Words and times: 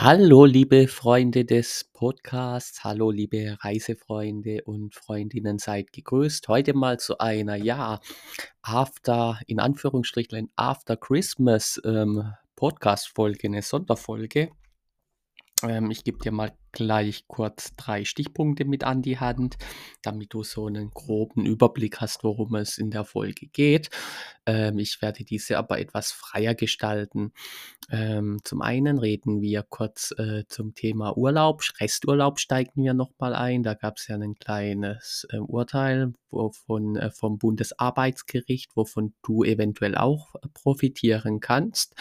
Hallo, 0.00 0.44
liebe 0.44 0.86
Freunde 0.86 1.44
des 1.44 1.90
Podcasts. 1.92 2.84
Hallo, 2.84 3.10
liebe 3.10 3.56
Reisefreunde 3.58 4.62
und 4.62 4.94
Freundinnen, 4.94 5.58
seid 5.58 5.92
gegrüßt. 5.92 6.46
Heute 6.46 6.72
mal 6.72 7.00
zu 7.00 7.18
einer, 7.18 7.56
ja, 7.56 7.98
After, 8.62 9.40
in 9.48 9.58
Anführungsstrichen, 9.58 10.52
After 10.54 10.96
Christmas 10.96 11.82
ähm, 11.84 12.32
Podcast-Folge, 12.54 13.48
eine 13.48 13.62
Sonderfolge. 13.62 14.52
Ähm, 15.64 15.90
ich 15.90 16.04
gebe 16.04 16.18
dir 16.18 16.30
mal 16.30 16.56
gleich 16.78 17.26
kurz 17.26 17.74
drei 17.74 18.04
Stichpunkte 18.04 18.64
mit 18.64 18.84
an 18.84 19.02
die 19.02 19.18
Hand, 19.18 19.58
damit 20.00 20.32
du 20.32 20.44
so 20.44 20.66
einen 20.66 20.90
groben 20.90 21.44
Überblick 21.44 22.00
hast, 22.00 22.22
worum 22.22 22.54
es 22.54 22.78
in 22.78 22.92
der 22.92 23.04
Folge 23.04 23.48
geht. 23.48 23.90
Ähm, 24.46 24.78
ich 24.78 25.02
werde 25.02 25.24
diese 25.24 25.58
aber 25.58 25.80
etwas 25.80 26.12
freier 26.12 26.54
gestalten. 26.54 27.32
Ähm, 27.90 28.38
zum 28.44 28.62
einen 28.62 28.98
reden 28.98 29.40
wir 29.40 29.64
kurz 29.68 30.14
äh, 30.18 30.44
zum 30.46 30.76
Thema 30.76 31.16
Urlaub. 31.16 31.62
Resturlaub 31.80 32.38
steigen 32.38 32.84
wir 32.84 32.94
nochmal 32.94 33.34
ein. 33.34 33.64
Da 33.64 33.74
gab 33.74 33.96
es 33.96 34.06
ja 34.06 34.14
ein 34.14 34.36
kleines 34.36 35.26
äh, 35.32 35.38
Urteil 35.38 36.12
wovon, 36.30 36.96
äh, 36.96 37.10
vom 37.10 37.38
Bundesarbeitsgericht, 37.38 38.76
wovon 38.76 39.14
du 39.22 39.42
eventuell 39.44 39.96
auch 39.96 40.34
profitieren 40.54 41.40
kannst. 41.40 41.94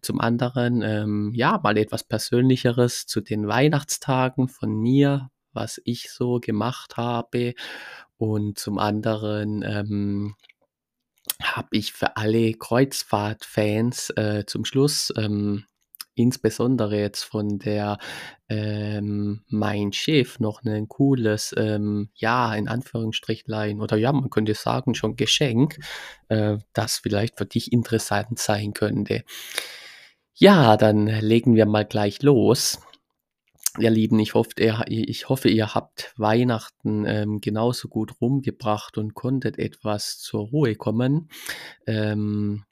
Zum 0.00 0.20
anderen, 0.20 0.82
ähm, 0.82 1.32
ja, 1.34 1.60
mal 1.62 1.76
etwas 1.76 2.04
Persönlicheres 2.04 3.06
zu 3.06 3.20
den 3.20 3.46
Weihnachtstagen 3.46 4.15
von 4.48 4.80
mir, 4.80 5.30
was 5.52 5.80
ich 5.84 6.10
so 6.10 6.38
gemacht 6.40 6.96
habe. 6.96 7.54
Und 8.18 8.58
zum 8.58 8.78
anderen 8.78 9.62
ähm, 9.62 10.34
habe 11.42 11.68
ich 11.72 11.92
für 11.92 12.16
alle 12.16 12.52
Kreuzfahrt-Fans 12.54 14.10
äh, 14.16 14.44
zum 14.46 14.64
Schluss, 14.64 15.12
ähm, 15.16 15.64
insbesondere 16.14 16.98
jetzt 16.98 17.24
von 17.24 17.58
der 17.58 17.98
ähm, 18.48 19.42
Mein 19.48 19.92
Schiff, 19.92 20.40
noch 20.40 20.64
ein 20.64 20.88
cooles, 20.88 21.54
ähm, 21.58 22.08
ja, 22.14 22.54
in 22.54 22.68
Anführungsstrichlein, 22.68 23.80
oder 23.80 23.96
ja, 23.96 24.12
man 24.12 24.30
könnte 24.30 24.54
sagen, 24.54 24.94
schon 24.94 25.16
Geschenk, 25.16 25.78
äh, 26.28 26.56
das 26.72 26.98
vielleicht 26.98 27.36
für 27.36 27.46
dich 27.46 27.72
interessant 27.72 28.38
sein 28.38 28.72
könnte. 28.72 29.24
Ja, 30.34 30.76
dann 30.76 31.06
legen 31.06 31.54
wir 31.54 31.66
mal 31.66 31.84
gleich 31.84 32.22
los. 32.22 32.80
Ihr 33.78 33.90
Lieben, 33.90 34.18
ich 34.18 34.34
hoffe, 34.34 34.50
ihr, 34.58 34.84
ich 34.88 35.28
hoffe, 35.28 35.48
ihr 35.48 35.74
habt 35.74 36.14
Weihnachten 36.16 37.04
ähm, 37.06 37.40
genauso 37.40 37.88
gut 37.88 38.20
rumgebracht 38.20 38.96
und 38.96 39.14
konntet 39.14 39.58
etwas 39.58 40.18
zur 40.18 40.48
Ruhe 40.48 40.76
kommen. 40.76 41.28
Ähm, 41.86 42.64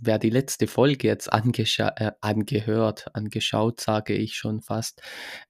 wer 0.00 0.18
die 0.18 0.30
letzte 0.30 0.66
Folge 0.66 1.06
jetzt 1.06 1.28
äh, 1.28 2.12
angehört, 2.20 3.06
angeschaut, 3.12 3.80
sage 3.80 4.14
ich 4.14 4.36
schon 4.36 4.62
fast, 4.62 5.02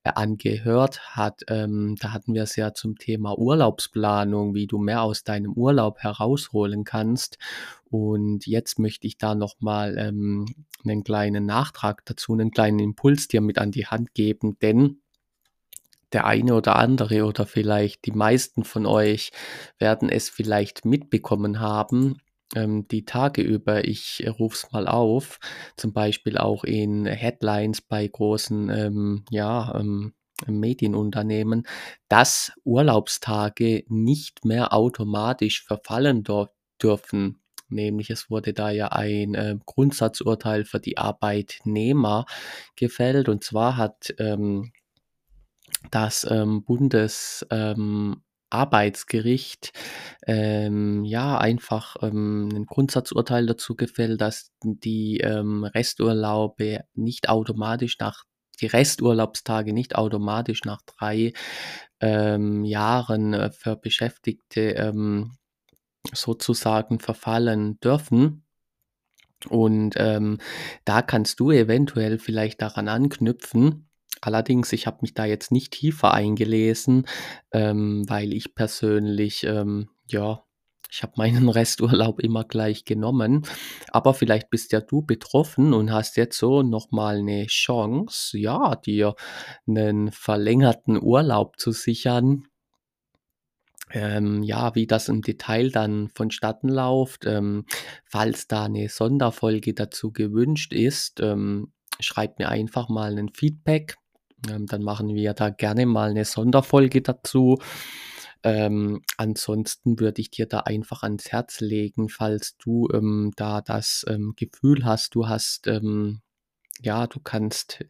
äh, 0.02 0.10
angehört 0.14 1.16
hat, 1.16 1.42
ähm, 1.48 1.96
da 2.00 2.12
hatten 2.12 2.34
wir 2.34 2.42
es 2.42 2.56
ja 2.56 2.74
zum 2.74 2.96
Thema 2.96 3.38
Urlaubsplanung, 3.38 4.54
wie 4.54 4.66
du 4.66 4.78
mehr 4.78 5.02
aus 5.02 5.24
deinem 5.24 5.52
Urlaub 5.52 6.00
herausholen 6.00 6.84
kannst. 6.84 7.38
Und 7.88 8.46
jetzt 8.46 8.78
möchte 8.78 9.06
ich 9.06 9.18
da 9.18 9.34
nochmal 9.34 9.96
ähm, 9.98 10.46
einen 10.84 11.04
kleinen 11.04 11.46
Nachtrag 11.46 12.04
dazu, 12.04 12.32
einen 12.32 12.50
kleinen 12.50 12.78
Impuls 12.78 13.28
dir 13.28 13.40
mit 13.40 13.58
an 13.58 13.70
die 13.70 13.86
Hand 13.86 14.14
geben, 14.14 14.58
denn 14.60 15.00
der 16.12 16.26
eine 16.26 16.54
oder 16.54 16.76
andere 16.76 17.24
oder 17.24 17.46
vielleicht 17.46 18.04
die 18.04 18.12
meisten 18.12 18.64
von 18.64 18.84
euch 18.86 19.30
werden 19.78 20.08
es 20.08 20.28
vielleicht 20.28 20.84
mitbekommen 20.84 21.60
haben, 21.60 22.18
ähm, 22.54 22.86
die 22.88 23.04
Tage 23.04 23.42
über. 23.42 23.86
Ich 23.86 24.24
rufe 24.38 24.56
es 24.56 24.72
mal 24.72 24.86
auf, 24.88 25.38
zum 25.76 25.92
Beispiel 25.92 26.38
auch 26.38 26.64
in 26.64 27.06
Headlines 27.06 27.80
bei 27.80 28.06
großen, 28.06 28.70
ähm, 28.70 29.24
ja, 29.30 29.74
ähm, 29.78 30.14
Medienunternehmen, 30.46 31.66
dass 32.08 32.52
Urlaubstage 32.64 33.84
nicht 33.88 34.44
mehr 34.44 34.72
automatisch 34.72 35.62
verfallen 35.64 36.24
dürfen. 36.82 37.42
Nämlich 37.68 38.10
es 38.10 38.30
wurde 38.30 38.52
da 38.52 38.70
ja 38.70 38.88
ein 38.88 39.34
äh, 39.34 39.56
Grundsatzurteil 39.64 40.64
für 40.64 40.80
die 40.80 40.98
Arbeitnehmer 40.98 42.26
gefällt. 42.74 43.28
Und 43.28 43.44
zwar 43.44 43.76
hat 43.76 44.14
ähm, 44.18 44.72
das 45.90 46.26
ähm, 46.28 46.64
Bundes 46.64 47.46
ähm, 47.50 48.22
Arbeitsgericht, 48.50 49.72
ähm, 50.26 51.04
ja, 51.04 51.38
einfach, 51.38 51.96
ähm, 52.02 52.48
'nen 52.48 52.66
Grundsatzurteil 52.66 53.46
dazu 53.46 53.76
gefällt, 53.76 54.20
dass 54.20 54.52
die, 54.64 55.18
ähm, 55.20 55.64
Resturlaube 55.64 56.80
nicht 56.94 57.28
automatisch 57.28 57.98
nach 58.00 58.24
die 58.60 58.66
Resturlaubstage 58.66 59.72
nicht 59.72 59.96
automatisch 59.96 60.64
nach 60.64 60.82
drei 60.86 61.32
ähm, 62.00 62.64
Jahren, 62.64 63.34
äh, 63.34 63.50
für 63.52 63.76
Beschäftigte, 63.76 64.60
ähm, 64.72 65.32
sozusagen 66.14 67.00
verfallen 67.00 67.80
dürfen. 67.80 68.44
Und, 69.48 69.94
ähm, 69.98 70.38
da 70.84 71.02
kannst 71.02 71.40
du 71.40 71.50
eventuell 71.50 72.18
vielleicht 72.18 72.60
daran 72.62 72.88
anknüpfen 72.88 73.89
Allerdings, 74.20 74.72
ich 74.72 74.86
habe 74.86 74.98
mich 75.02 75.14
da 75.14 75.24
jetzt 75.24 75.50
nicht 75.50 75.72
tiefer 75.72 76.12
eingelesen, 76.12 77.06
ähm, 77.52 78.08
weil 78.08 78.32
ich 78.32 78.54
persönlich, 78.54 79.44
ähm, 79.44 79.88
ja, 80.08 80.44
ich 80.90 81.02
habe 81.02 81.12
meinen 81.16 81.48
Resturlaub 81.48 82.20
immer 82.20 82.44
gleich 82.44 82.84
genommen. 82.84 83.46
Aber 83.90 84.14
vielleicht 84.14 84.50
bist 84.50 84.72
ja 84.72 84.80
du 84.80 85.02
betroffen 85.02 85.72
und 85.72 85.92
hast 85.92 86.16
jetzt 86.16 86.38
so 86.38 86.62
nochmal 86.62 87.18
eine 87.18 87.46
Chance, 87.46 88.38
ja, 88.38 88.76
dir 88.76 89.14
einen 89.66 90.10
verlängerten 90.12 91.00
Urlaub 91.00 91.58
zu 91.58 91.72
sichern. 91.72 92.44
Ähm, 93.92 94.44
ja, 94.44 94.74
wie 94.76 94.86
das 94.86 95.08
im 95.08 95.20
Detail 95.20 95.70
dann 95.70 96.10
vonstatten 96.14 96.68
läuft, 96.68 97.26
ähm, 97.26 97.64
falls 98.04 98.46
da 98.46 98.64
eine 98.64 98.88
Sonderfolge 98.88 99.74
dazu 99.74 100.12
gewünscht 100.12 100.72
ist, 100.72 101.18
ähm, 101.18 101.72
schreib 101.98 102.38
mir 102.38 102.50
einfach 102.50 102.88
mal 102.88 103.18
ein 103.18 103.30
Feedback. 103.30 103.96
Ähm, 104.48 104.66
dann 104.66 104.82
machen 104.82 105.14
wir 105.14 105.34
da 105.34 105.50
gerne 105.50 105.86
mal 105.86 106.10
eine 106.10 106.24
Sonderfolge 106.24 107.02
dazu. 107.02 107.58
Ähm, 108.42 109.02
ansonsten 109.18 109.98
würde 110.00 110.20
ich 110.22 110.30
dir 110.30 110.46
da 110.46 110.60
einfach 110.60 111.02
ans 111.02 111.30
Herz 111.30 111.60
legen, 111.60 112.08
falls 112.08 112.56
du 112.58 112.88
ähm, 112.92 113.32
da 113.36 113.60
das 113.60 114.04
ähm, 114.08 114.34
Gefühl 114.36 114.84
hast, 114.84 115.14
du 115.14 115.28
hast, 115.28 115.66
ähm, 115.66 116.22
ja, 116.82 117.06
du 117.06 117.20
kannst 117.20 117.84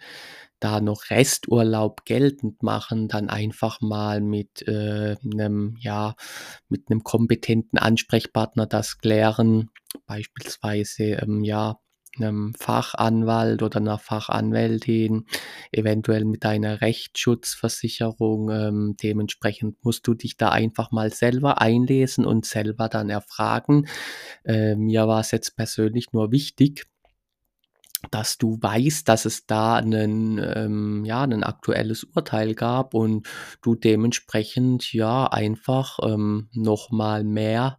da 0.60 0.80
noch 0.80 1.10
Resturlaub 1.10 2.04
geltend 2.04 2.62
machen, 2.62 3.08
dann 3.08 3.30
einfach 3.30 3.80
mal 3.80 4.20
mit 4.20 4.66
äh, 4.68 5.16
'nem 5.22 5.76
ja, 5.80 6.14
mit 6.68 6.90
einem 6.90 7.04
kompetenten 7.04 7.78
Ansprechpartner 7.78 8.66
das 8.66 8.98
klären. 8.98 9.70
Beispielsweise, 10.06 11.04
ähm, 11.22 11.44
ja, 11.44 11.78
einem 12.16 12.54
Fachanwalt 12.58 13.62
oder 13.62 13.78
einer 13.78 13.98
Fachanwältin, 13.98 15.26
eventuell 15.72 16.24
mit 16.24 16.44
deiner 16.44 16.80
Rechtsschutzversicherung. 16.80 18.50
Ähm, 18.50 18.96
dementsprechend 19.02 19.84
musst 19.84 20.06
du 20.06 20.14
dich 20.14 20.36
da 20.36 20.50
einfach 20.50 20.90
mal 20.90 21.12
selber 21.12 21.60
einlesen 21.60 22.26
und 22.26 22.46
selber 22.46 22.88
dann 22.88 23.10
erfragen. 23.10 23.86
Äh, 24.44 24.76
mir 24.76 25.06
war 25.08 25.20
es 25.20 25.30
jetzt 25.30 25.56
persönlich 25.56 26.12
nur 26.12 26.32
wichtig 26.32 26.89
dass 28.10 28.38
du 28.38 28.58
weißt, 28.60 29.08
dass 29.08 29.24
es 29.26 29.46
da 29.46 29.80
'nen 29.82 30.38
ähm, 30.38 31.04
ja, 31.04 31.26
'nen 31.26 31.44
aktuelles 31.44 32.04
Urteil 32.04 32.54
gab 32.54 32.94
und 32.94 33.28
du 33.62 33.74
dementsprechend, 33.76 34.92
ja, 34.92 35.26
einfach, 35.26 35.98
ähm, 36.02 36.48
noch 36.54 36.90
mal 36.90 37.24
mehr 37.24 37.78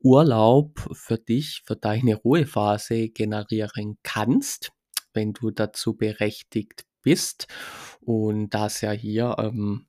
Urlaub 0.00 0.80
für 0.92 1.18
dich, 1.18 1.62
für 1.66 1.76
deine 1.76 2.16
Ruhephase 2.16 3.08
generieren 3.10 3.98
kannst, 4.04 4.70
wenn 5.14 5.32
du 5.34 5.50
dazu 5.50 5.96
berechtigt 5.96 6.84
bist. 7.02 7.46
Und 8.00 8.50
da 8.54 8.66
es 8.66 8.80
ja 8.82 8.92
hier, 8.92 9.36
ähm 9.40 9.87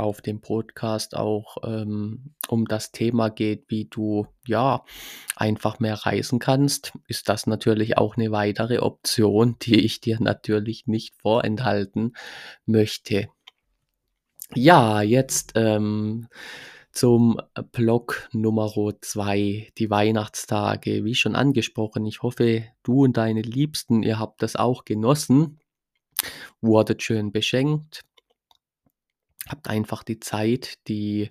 auf 0.00 0.20
dem 0.20 0.40
Podcast 0.40 1.16
auch 1.16 1.56
ähm, 1.64 2.34
um 2.48 2.66
das 2.66 2.92
Thema 2.92 3.28
geht, 3.28 3.64
wie 3.68 3.86
du 3.86 4.26
ja 4.46 4.84
einfach 5.36 5.80
mehr 5.80 5.94
reisen 5.94 6.38
kannst, 6.38 6.92
ist 7.06 7.28
das 7.28 7.46
natürlich 7.46 7.98
auch 7.98 8.16
eine 8.16 8.30
weitere 8.30 8.78
Option, 8.78 9.56
die 9.62 9.80
ich 9.80 10.00
dir 10.00 10.18
natürlich 10.20 10.86
nicht 10.86 11.14
vorenthalten 11.20 12.14
möchte. 12.66 13.28
Ja, 14.54 15.02
jetzt 15.02 15.52
ähm, 15.56 16.28
zum 16.98 17.40
Block 17.72 18.28
Nummer 18.32 18.72
2, 19.00 19.72
die 19.78 19.90
Weihnachtstage. 19.90 21.04
Wie 21.04 21.14
schon 21.14 21.36
angesprochen, 21.36 22.06
ich 22.06 22.22
hoffe, 22.22 22.64
du 22.82 23.04
und 23.04 23.16
deine 23.16 23.42
Liebsten, 23.42 24.02
ihr 24.02 24.18
habt 24.18 24.42
das 24.42 24.56
auch 24.56 24.84
genossen, 24.84 25.60
wurdet 26.60 27.02
schön 27.02 27.30
beschenkt, 27.30 28.02
Habt 29.48 29.68
einfach 29.68 30.02
die 30.02 30.20
Zeit, 30.20 30.78
die 30.88 31.30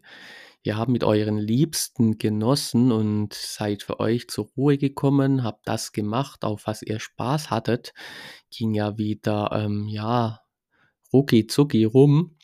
ja, 0.67 0.85
mit 0.85 1.05
euren 1.05 1.37
Liebsten 1.37 2.17
genossen 2.17 2.91
und 2.91 3.33
seid 3.33 3.83
für 3.83 4.01
euch 4.01 4.27
zur 4.27 4.49
Ruhe 4.57 4.77
gekommen, 4.77 5.43
habt 5.43 5.65
das 5.67 5.93
gemacht, 5.93 6.43
auf 6.43 6.67
was 6.67 6.81
ihr 6.81 6.99
Spaß 6.99 7.49
hattet. 7.51 7.93
Ging 8.51 8.73
ja 8.73 8.97
wieder, 8.97 9.51
ähm, 9.53 9.87
ja, 9.87 10.41
rucki 11.13 11.47
zucki 11.47 11.85
rum. 11.85 12.35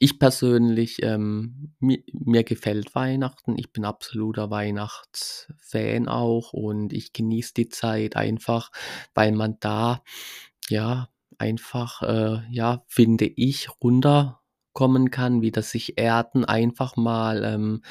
Ich 0.00 0.18
persönlich, 0.18 1.02
ähm, 1.04 1.72
mi 1.78 2.04
mir 2.12 2.42
gefällt 2.42 2.96
Weihnachten. 2.96 3.56
Ich 3.56 3.72
bin 3.72 3.84
absoluter 3.84 4.50
Weihnachtsfan 4.50 6.08
auch 6.08 6.52
und 6.52 6.92
ich 6.92 7.12
genieße 7.12 7.54
die 7.54 7.68
Zeit 7.68 8.16
einfach, 8.16 8.72
weil 9.14 9.30
man 9.30 9.58
da, 9.60 10.02
ja, 10.68 11.08
einfach, 11.42 12.02
äh, 12.02 12.40
ja, 12.50 12.84
finde 12.86 13.26
ich, 13.26 13.68
runterkommen 13.82 15.10
kann, 15.10 15.42
wieder 15.42 15.62
sich 15.62 15.98
erden, 15.98 16.44
einfach 16.44 16.96
mal, 16.96 17.42
ähm, 17.44 17.82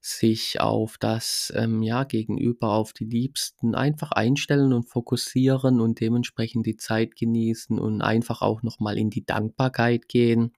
sich 0.00 0.60
auf 0.60 0.98
das, 0.98 1.52
ähm, 1.56 1.82
ja, 1.82 2.02
Gegenüber, 2.04 2.72
auf 2.72 2.92
die 2.92 3.04
Liebsten 3.04 3.74
einfach 3.76 4.10
einstellen 4.12 4.72
und 4.72 4.84
fokussieren 4.90 5.80
und 5.80 6.00
dementsprechend 6.00 6.66
die 6.66 6.76
Zeit 6.76 7.16
genießen 7.16 7.78
und 7.78 8.02
einfach 8.02 8.42
auch 8.42 8.62
noch 8.62 8.80
mal 8.80 8.98
in 8.98 9.10
die 9.10 9.24
Dankbarkeit 9.24 10.08
gehen. 10.08 10.52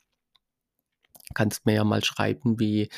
Kannst 1.35 1.67
mir 1.67 1.75
ja 1.75 1.85
mal 1.85 2.03
schreiben, 2.05 2.59
wie 2.59 2.89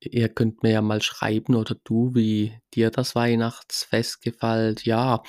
ihr 0.00 0.28
könnt 0.28 0.62
mir 0.62 0.72
ja 0.72 0.82
mal 0.82 1.02
schreiben 1.02 1.54
oder 1.54 1.76
du, 1.84 2.14
wie 2.14 2.58
dir 2.74 2.90
das 2.90 3.14
Weihnachtsfest 3.14 4.22
gefällt. 4.22 4.84
Ja, 4.84 5.22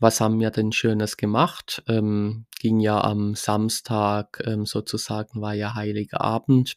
was 0.00 0.20
haben 0.20 0.40
wir 0.40 0.50
denn 0.50 0.72
Schönes 0.72 1.16
gemacht? 1.16 1.82
Ähm, 1.88 2.46
ging 2.58 2.80
ja 2.80 3.00
am 3.02 3.34
Samstag, 3.34 4.42
ähm, 4.46 4.66
sozusagen 4.66 5.40
war 5.40 5.54
ja 5.54 5.74
Heiliger 5.74 6.20
Abend. 6.20 6.74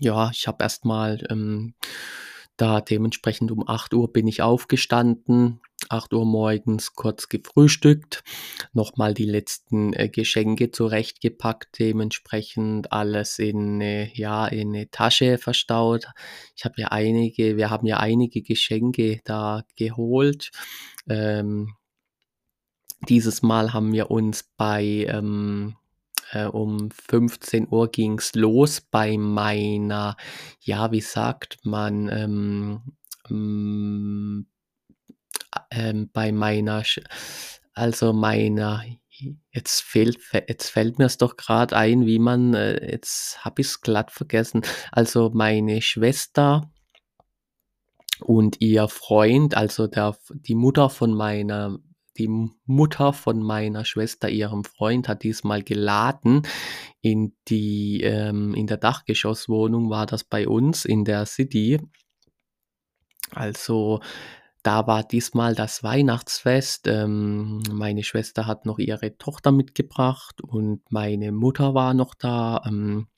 Ja, 0.00 0.30
ich 0.30 0.46
habe 0.46 0.62
erst 0.62 0.84
mal, 0.84 1.24
ähm, 1.30 1.74
da 2.56 2.80
dementsprechend 2.80 3.50
um 3.52 3.68
8:00 3.68 4.08
bin 4.08 4.26
ich 4.28 4.42
aufgestanden, 4.42 5.60
8:00 5.88 6.24
morgens 6.26 6.94
kurz 6.94 7.28
gefrühstückt, 7.28 8.22
noch 8.72 8.96
mal 8.96 9.14
die 9.14 9.24
letzten, 9.26 9.92
äh, 9.94 10.08
Geschenke 10.08 10.70
zurechtgepackt, 10.70 11.78
dementsprechend 11.80 12.92
alles 12.92 13.38
in 13.38 13.78
'ne 13.78 14.10
ja, 14.14 14.46
in 14.46 14.70
'ne 14.72 14.90
Tasche 14.90 15.38
verstaut. 15.38 16.06
Ich 16.56 16.64
habe 16.64 16.74
ja 16.80 16.88
einige 16.88 17.56
wir 17.56 17.70
haben 17.70 17.86
ja 17.86 17.98
einige 17.98 18.42
Geschenke 18.42 19.20
da 19.24 19.64
geholt. 19.76 20.50
Ähm 21.08 21.74
dieses 23.08 23.42
Mal 23.42 23.72
haben 23.72 23.92
wir 23.92 24.10
uns 24.10 24.42
bei, 24.56 25.06
ähm 25.08 25.76
äh, 26.32 26.46
um 26.46 26.90
15:00 26.90 27.88
ging's 27.88 28.34
los 28.34 28.80
bei 28.80 29.16
meiner 29.18 30.16
ja, 30.60 30.92
wie 30.92 31.00
sagt 31.00 31.58
man, 31.64 32.08
ähm, 32.08 32.82
hm, 33.28 34.46
a 35.52 35.66
ähm, 35.70 36.10
bei 36.12 36.32
meiner 36.32 36.82
also 37.74 38.12
meiner 38.12 38.84
jetzt 39.52 39.82
fehlt 39.82 40.18
jetzt 40.48 40.70
fällt 40.70 40.98
mir's 40.98 41.18
doch 41.18 41.36
grad 41.36 41.72
ein, 41.72 42.06
wie 42.06 42.18
man 42.18 42.54
äh, 42.54 42.92
jetzt 42.92 43.44
habe 43.44 43.62
ich's 43.62 43.80
glatt 43.80 44.10
vergessen. 44.10 44.62
Also 44.92 45.30
meine 45.34 45.82
Schwester 45.82 46.70
und 48.20 48.60
ihr 48.60 48.88
Freund, 48.88 49.56
also 49.56 49.86
der 49.86 50.16
die 50.30 50.54
Mutter 50.54 50.90
von 50.90 51.14
meiner 51.14 51.78
die 52.18 52.28
Mutter 52.64 53.12
von 53.12 53.42
meiner 53.42 53.84
Schwester, 53.84 54.28
ihrem 54.28 54.64
Freund, 54.64 55.08
hat 55.08 55.22
diesmal 55.22 55.62
geladen 55.62 56.42
in 57.00 57.34
die 57.48 58.02
ähm, 58.02 58.54
in 58.54 58.66
der 58.66 58.76
Dachgeschosswohnung 58.76 59.90
war 59.90 60.06
das 60.06 60.24
bei 60.24 60.48
uns 60.48 60.84
in 60.84 61.04
der 61.04 61.26
City. 61.26 61.80
Also, 63.30 64.00
da 64.62 64.86
war 64.86 65.02
diesmal 65.02 65.54
das 65.54 65.82
Weihnachtsfest. 65.82 66.86
Ähm, 66.86 67.62
meine 67.70 68.04
Schwester 68.04 68.46
hat 68.46 68.66
noch 68.66 68.78
ihre 68.78 69.16
Tochter 69.18 69.52
mitgebracht 69.52 70.40
und 70.40 70.82
meine 70.90 71.32
Mutter 71.32 71.74
war 71.74 71.94
noch 71.94 72.14
da. 72.14 72.62
Ähm 72.66 73.08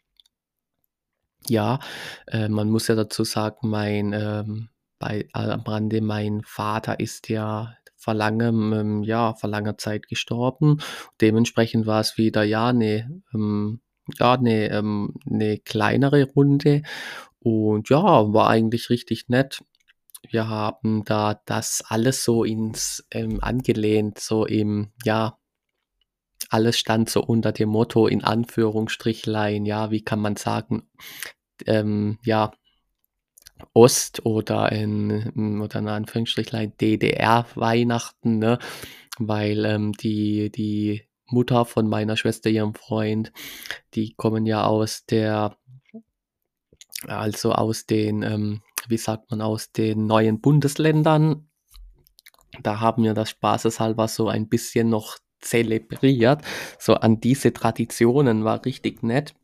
ja, 1.48 1.78
äh, 2.26 2.48
man 2.48 2.70
muss 2.70 2.88
ja 2.88 2.94
dazu 2.96 3.24
sagen, 3.24 3.68
mein, 3.68 4.12
ähm 4.12 4.68
bei 4.98 5.28
am 5.32 5.62
mein 6.02 6.42
Vater 6.42 7.00
ist 7.00 7.28
ja 7.28 7.74
vor 8.06 8.14
langem 8.14 8.72
ähm, 8.74 9.04
ja, 9.04 9.34
vor 9.34 9.50
langer 9.50 9.78
Zeit 9.78 10.08
gestorben. 10.08 10.78
Dementsprechend 11.22 11.86
war's 11.88 12.18
wieder, 12.18 12.44
ja, 12.44 12.72
'ne 12.72 13.22
ähm, 13.34 13.80
ja, 14.20 14.38
'ne 14.38 14.70
ähm, 14.70 15.14
'ne 15.26 15.58
kleinere 15.60 16.24
Runde 16.36 16.82
und 17.40 17.90
ja, 17.90 18.02
war 18.34 18.48
eigentlich 18.50 18.90
richtig 18.90 19.28
nett. 19.28 19.60
Wir 20.30 20.48
haben 20.48 21.04
da 21.04 21.40
das 21.46 21.84
alles 21.88 22.24
so 22.24 22.44
ins 22.44 23.06
ähm, 23.12 23.40
angelehnt, 23.42 24.18
so 24.20 24.46
im 24.46 24.92
ja 25.04 25.36
alles 26.50 26.78
stand 26.78 27.10
so 27.10 27.22
unter 27.22 27.52
dem 27.52 27.68
Motto 27.70 28.06
in 28.06 28.22
Anführungsstrichlein, 28.24 29.64
ja, 29.66 29.90
wie 29.90 30.02
kann 30.02 30.20
man 30.20 30.36
sagen, 30.36 30.88
ähm, 31.66 32.18
ja 32.24 32.52
Ost 33.72 34.24
oder 34.24 34.72
in 34.72 35.60
oder 35.60 35.78
in 35.78 35.88
Anführungsstrichlein 35.88 36.72
DDR-Weihnachten, 36.80 38.38
ne? 38.38 38.58
Weil, 39.18 39.64
ähm, 39.64 39.92
die 39.92 40.50
die 40.50 41.02
Mutter 41.26 41.64
von 41.64 41.88
meiner 41.88 42.16
Schwester, 42.16 42.50
ihrem 42.50 42.74
Freund, 42.74 43.32
die 43.94 44.14
kommen 44.14 44.46
ja 44.46 44.64
aus 44.64 45.06
der 45.06 45.56
also 47.06 47.52
aus 47.52 47.86
den, 47.86 48.22
ähm, 48.22 48.62
wie 48.88 48.96
sagt 48.96 49.30
man, 49.30 49.40
aus 49.40 49.72
den 49.72 50.06
neuen 50.06 50.40
Bundesländern. 50.40 51.48
Da 52.62 52.80
haben 52.80 53.04
wir 53.04 53.14
das 53.14 53.30
spaßeshalber 53.30 54.08
so 54.08 54.28
ein 54.28 54.48
bisschen 54.48 54.88
noch 54.88 55.18
zelebriert. 55.40 56.42
So 56.78 56.94
an 56.94 57.20
diese 57.20 57.52
Traditionen, 57.52 58.44
war 58.44 58.64
richtig 58.64 59.02
nett. 59.02 59.34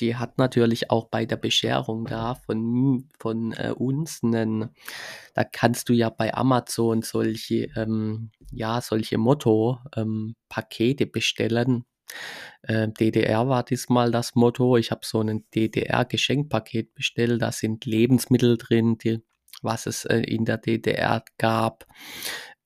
Die 0.00 0.16
hat 0.16 0.38
natürlich 0.38 0.90
auch 0.90 1.06
bei 1.08 1.26
der 1.26 1.36
Bescherung 1.36 2.06
da 2.06 2.34
von 2.34 3.08
von, 3.18 3.52
äh, 3.52 3.72
uns 3.76 4.22
'nen 4.22 4.70
da 5.34 5.44
kannst 5.44 5.88
du 5.90 5.92
ja 5.92 6.08
bei 6.10 6.34
Amazon 6.34 7.02
solche, 7.02 7.68
ähm 7.76 8.30
ja, 8.52 8.80
solche 8.80 9.18
Motto 9.18 9.78
ähm, 9.96 10.34
bestellen. 11.12 11.84
Äh, 12.62 12.88
DDR 12.90 13.48
war 13.48 13.64
diesmal 13.64 14.10
das 14.12 14.34
Motto. 14.36 14.76
Ich 14.78 14.90
habe 14.92 15.02
so 15.04 15.22
'nen 15.22 15.44
DDR-Geschenkpaket 15.54 16.94
bestellt. 16.94 17.42
Da 17.42 17.52
sind 17.52 17.86
Lebensmittel 17.86 18.56
drin, 18.58 18.98
die 18.98 19.20
was 19.62 19.86
es, 19.86 20.04
äh, 20.06 20.18
in 20.20 20.44
der 20.46 20.58
DDR 20.58 21.24
gab. 21.38 21.86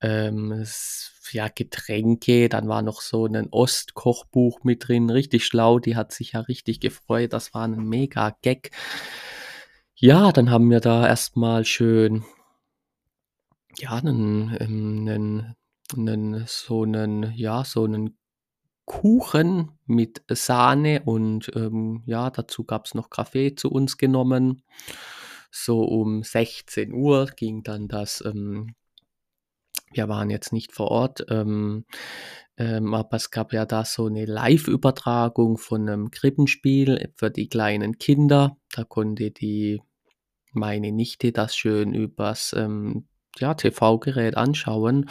Ähm, 0.01 0.65
ja, 1.31 1.47
Getränke, 1.47 2.49
dann 2.49 2.67
war 2.67 2.81
noch 2.81 3.01
so 3.01 3.27
'nen 3.27 3.47
Ostkochbuch 3.51 4.63
mit 4.63 4.87
drin, 4.87 5.09
richtig 5.09 5.45
schlau. 5.45 5.79
Die 5.79 5.95
hat 5.95 6.11
sich 6.11 6.33
ja 6.33 6.41
richtig 6.41 6.79
gefreut. 6.81 7.33
Das 7.33 7.53
war 7.53 7.65
'n 7.65 7.77
mega 7.87 8.35
Gag. 8.41 8.71
Ja, 9.97 10.31
dann 10.31 10.49
haben 10.49 10.69
wir 10.71 10.79
da 10.79 11.05
erst 11.07 11.35
mal 11.37 11.63
schön 11.65 12.23
ja, 13.77 13.99
'nen 14.01 14.55
ähm, 14.59 15.03
'nen 15.05 15.55
'nen 15.95 16.43
so 16.47 16.85
'nen 16.85 17.31
ja, 17.35 17.63
so 17.63 17.87
'nen 17.87 18.17
Kuchen 18.85 19.71
mit 19.87 20.23
Sahne 20.29 21.03
und, 21.05 21.51
ähm, 21.55 22.03
ja, 22.07 22.29
dazu 22.31 22.65
gab's 22.65 22.95
noch 22.95 23.09
Kaffee 23.11 23.55
zu 23.55 23.71
uns 23.71 23.97
genommen. 23.97 24.63
So 25.51 25.83
um 25.85 26.23
16:00 26.23 27.27
ging 27.27 27.63
dann 27.63 27.87
das, 27.89 28.23
ähm 28.25 28.75
wir 29.93 30.09
waren 30.09 30.29
jetzt 30.29 30.53
nicht 30.53 30.71
vor 30.73 30.89
Ort, 30.91 31.25
ähm, 31.29 31.85
ähm, 32.57 32.93
aber 32.93 33.17
es 33.17 33.31
gab 33.31 33.53
ja 33.53 33.65
da 33.65 33.85
so 33.85 34.09
'ne 34.09 34.25
Live-Übertragung 34.25 35.57
von 35.57 35.85
'nem 35.85 36.11
Krippenspiel 36.11 37.11
für 37.15 37.31
die 37.31 37.49
kleinen 37.49 37.97
Kinder. 37.99 38.57
Da 38.73 38.83
konnte 38.85 39.31
die 39.31 39.81
meine 40.53 40.91
Nichte 40.93 41.31
das 41.33 41.55
schön 41.57 41.93
übers, 41.95 42.53
ähm, 42.57 43.07
ja, 43.39 43.53
TV-Gerät 43.55 44.37
anschauen 44.37 45.09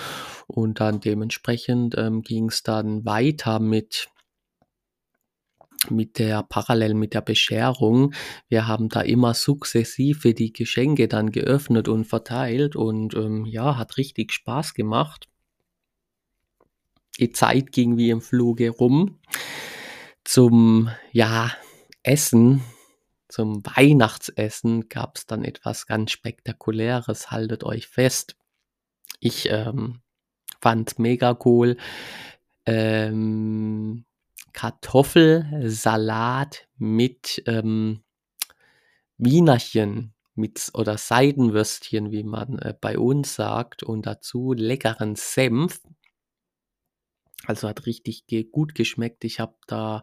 und 0.49 0.80
dann 0.80 1.00
dementsprechend, 1.00 1.96
ähm, 1.99 2.22
ging's 2.22 2.62
dann 2.64 3.04
weiter 3.06 3.60
mit 3.60 4.08
mit 5.88 6.18
der 6.18 6.42
parallel 6.42 6.94
mit 6.94 7.14
der 7.14 7.22
Bescherung. 7.22 8.12
Wir 8.49 8.66
haben 8.66 8.88
da 8.88 9.00
immer 9.00 9.34
sukzessive 9.34 10.34
die 10.34 10.52
Geschenke 10.52 11.08
dann 11.08 11.32
geöffnet 11.32 11.88
und 11.88 12.04
verteilt 12.04 12.76
und, 12.76 13.14
ähm, 13.14 13.46
ja, 13.46 13.78
hat 13.78 13.96
richtig 13.96 14.32
Spaß 14.32 14.75
gemacht. 14.75 15.28
Die 17.18 17.32
Zeit 17.32 17.72
ging 17.72 17.96
wie 17.96 18.10
im 18.10 18.20
Fluge 18.20 18.70
rum. 18.70 19.18
Zum, 20.25 20.90
ja, 21.12 21.52
Essen 22.02 22.62
zum 23.30 23.64
Weihnachtsessen 23.64 24.88
gab's 24.88 25.25
dann 25.25 25.44
etwas 25.44 25.87
ganz 25.87 26.10
Spektakuläres, 26.10 27.30
haltet 27.30 27.62
euch 27.62 27.87
fest. 27.87 28.37
Ich, 29.20 29.49
ähm, 29.50 30.00
fand's 30.60 30.99
mega 30.99 31.38
cool. 31.44 31.76
Ähm, 32.66 34.04
Kartoffelsalat 34.52 36.66
mit, 36.78 37.42
ähm, 37.47 38.02
Wienerchen 39.19 40.14
mit 40.35 40.71
oder 40.73 40.97
Seidenwürstchen, 40.97 42.11
wie 42.11 42.23
man, 42.25 42.59
äh, 42.59 42.75
bei 42.80 42.99
uns 42.99 43.35
sagt 43.35 43.83
und 43.83 44.07
dazu 44.07 44.54
leckeren 44.54 45.14
Senf. 45.16 45.80
Also, 47.47 47.69
hat 47.69 47.87
richtig 47.87 48.26
ge 48.26 48.45
gut 48.45 48.75
geschmeckt. 48.75 49.25
Ich 49.25 49.40
habe 49.40 49.54
da, 49.66 50.02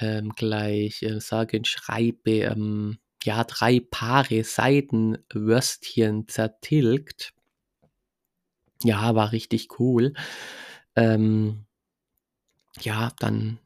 ähm, 0.00 0.30
gleich, 0.36 1.02
äh, 1.02 1.20
sage 1.20 1.58
und 1.58 1.66
schreibe, 1.68 2.30
ähm, 2.42 2.98
ja, 3.24 3.44
3 3.44 3.80
Paare 3.80 4.44
Seidenwürstchen 4.44 6.28
zertilgt. 6.28 7.32
Ja, 8.82 9.14
war 9.14 9.32
richtig 9.32 9.78
cool. 9.78 10.14
Ähm 10.96 11.66
ja, 12.82 13.10
dann 13.20 13.58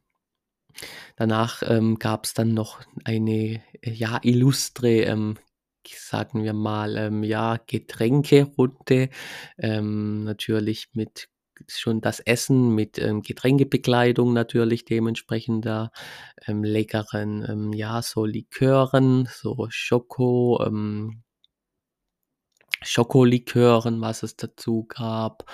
danach, 1.16 1.62
ähm, 1.66 1.98
gab's 1.98 2.34
dann 2.34 2.54
noch 2.54 2.80
eine, 3.04 3.62
äh, 3.82 3.90
ja, 3.90 4.20
illustre, 4.22 5.02
ähm, 5.02 5.36
sagen 5.86 6.44
wir 6.44 6.52
mal, 6.52 6.96
ähm, 6.96 7.22
ja, 7.22 7.58
Getränkerunde, 7.66 9.10
ähm, 9.58 10.24
natürlich 10.24 10.88
mit 10.92 11.28
schon 11.66 12.00
das 12.00 12.20
Essen 12.20 12.74
mit, 12.74 12.98
ähm, 12.98 13.22
Getränkebegleitung 13.22 14.32
natürlich 14.32 14.84
dementsprechend 14.84 15.66
ähm, 16.46 16.62
leckeren, 16.64 17.44
ähm, 17.48 17.72
ja, 17.72 18.02
so 18.02 18.24
Likören, 18.24 19.28
so 19.32 19.66
Schoko 19.70 20.62
ähm 20.66 21.22
Schokolikören, 22.82 24.00
was 24.00 24.22
es 24.22 24.36
dazu 24.36 24.84
gab. 24.88 25.44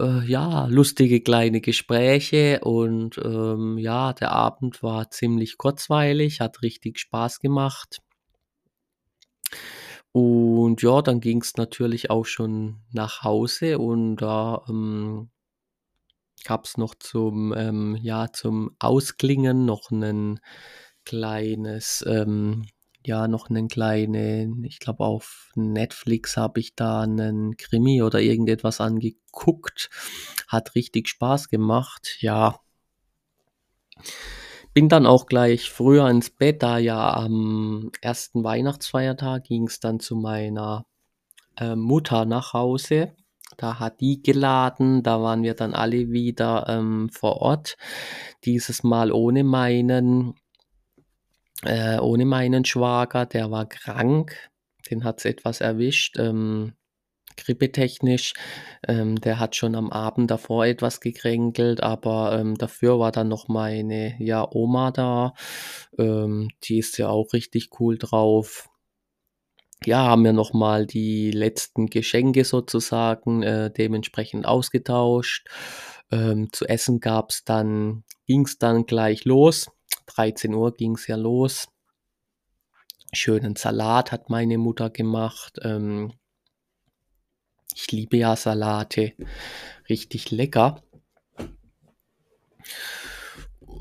Äh, 0.00 0.24
ja, 0.26 0.66
lustige 0.66 1.20
kleine 1.20 1.60
Gespräche 1.60 2.60
und, 2.62 3.18
ähm, 3.22 3.78
ja, 3.78 4.12
der 4.12 4.32
Abend 4.32 4.82
war 4.82 5.10
ziemlich 5.10 5.56
kurzweilig, 5.56 6.40
hat 6.40 6.62
richtig 6.62 6.98
Spaß 6.98 7.38
gemacht. 7.40 8.00
Und 10.16 10.80
ja, 10.82 11.02
dann 11.02 11.18
ging's 11.20 11.56
natürlich 11.56 12.08
auch 12.08 12.24
schon 12.24 12.76
nach 12.92 13.24
Hause 13.24 13.80
und 13.80 14.14
da, 14.18 14.62
ähm 14.68 15.28
gab's 16.46 16.76
noch 16.76 16.94
zum, 16.96 17.54
ähm 17.56 17.96
ja, 18.02 18.30
zum 18.32 18.76
Ausklingen 18.78 19.64
noch 19.64 19.90
'nen 19.90 20.40
kleines, 21.04 22.04
ähm 22.06 22.66
ja, 23.06 23.28
noch 23.28 23.50
'nen 23.50 23.68
kleinen 23.68 24.64
ich 24.64 24.78
glaube, 24.80 25.04
auf 25.04 25.50
Netflix 25.56 26.36
habe 26.36 26.60
ich 26.60 26.74
da 26.76 27.06
'nen 27.06 27.56
Krimi 27.56 28.02
oder 28.02 28.20
irgendetwas 28.20 28.80
angeguckt. 28.80 29.90
Hat 30.48 30.74
richtig 30.74 31.08
Spaß 31.08 31.48
gemacht, 31.50 32.16
ja. 32.20 32.60
Bin 34.76 34.88
dann 34.88 35.06
auch 35.06 35.26
gleich 35.26 35.70
früher 35.70 36.08
ins 36.10 36.30
Bett, 36.30 36.60
da 36.64 36.78
ja 36.78 37.14
am 37.14 37.92
1. 38.00 38.42
Weihnachtsfeiertag 38.42 39.44
ging's 39.44 39.78
dann 39.78 40.00
zu 40.00 40.16
meiner, 40.16 40.84
ähm, 41.58 41.80
Mutter 41.80 42.24
nach 42.26 42.52
Hause. 42.54 43.12
Da 43.58 43.80
hat 43.80 44.00
die 44.00 44.22
geladen, 44.22 45.02
da 45.04 45.22
waren 45.22 45.42
wir 45.44 45.54
dann 45.54 45.74
alle 45.74 46.10
wieder, 46.12 46.66
ähm, 46.68 47.10
vor 47.12 47.38
Ort. 47.42 47.76
Dieses 48.44 48.82
Mal 48.84 49.12
ohne 49.12 49.44
meinen 49.44 50.34
äh, 51.64 51.98
ohne 51.98 52.24
meinen 52.24 52.64
Schwager, 52.64 53.26
der 53.26 53.50
war 53.50 53.66
krank. 53.66 54.36
Den 54.90 55.04
hat's 55.04 55.24
etwas 55.24 55.60
erwischt, 55.60 56.18
ähm, 56.18 56.74
grippetechnisch. 57.36 58.34
Ähm, 58.86 59.20
der 59.20 59.38
hat 59.40 59.56
schon 59.56 59.74
am 59.74 59.90
Abend 59.90 60.30
davor 60.30 60.66
etwas 60.66 61.00
gekränkelt, 61.00 61.82
aber, 61.82 62.38
ähm, 62.38 62.56
dafür 62.56 62.98
war 62.98 63.12
dann 63.12 63.28
noch 63.28 63.48
meine, 63.48 64.16
ja, 64.18 64.46
Oma 64.50 64.90
da. 64.90 65.34
Ähm, 65.98 66.50
die 66.64 66.78
ist 66.78 66.98
ja 66.98 67.08
auch 67.08 67.32
richtig 67.32 67.70
cool 67.80 67.98
drauf. 67.98 68.68
Ja, 69.84 69.98
haben 70.04 70.24
wir 70.24 70.32
noch 70.32 70.54
mal 70.54 70.86
die 70.86 71.30
letzten 71.30 71.86
Geschenke 71.88 72.44
sozusagen, 72.44 73.42
äh, 73.42 73.70
dementsprechend 73.70 74.46
ausgetauscht. 74.46 75.46
Ähm, 76.10 76.48
zu 76.52 76.66
essen 76.66 77.00
gab's 77.00 77.44
dann 77.44 78.04
ging's 78.26 78.58
dann 78.58 78.86
gleich 78.86 79.24
los. 79.24 79.68
13:00 80.06 80.72
ging's 80.72 81.06
ja 81.06 81.16
los. 81.16 81.66
Schönen 83.12 83.54
Salat 83.54 84.12
hat 84.12 84.30
meine 84.30 84.56
Mutter 84.58 84.88
gemacht. 84.90 85.58
Ähm 85.62 86.14
ich 87.76 87.90
liebe 87.92 88.16
ja 88.18 88.36
Salate, 88.36 89.14
richtig 89.88 90.30
lecker. 90.30 90.82